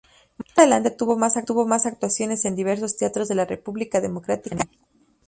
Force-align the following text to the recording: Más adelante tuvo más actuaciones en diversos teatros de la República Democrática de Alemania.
Más 0.35 0.57
adelante 0.57 0.89
tuvo 0.89 1.15
más 1.67 1.85
actuaciones 1.85 2.43
en 2.45 2.55
diversos 2.55 2.97
teatros 2.97 3.27
de 3.27 3.35
la 3.35 3.45
República 3.45 4.01
Democrática 4.01 4.55
de 4.55 4.61
Alemania. 4.63 4.79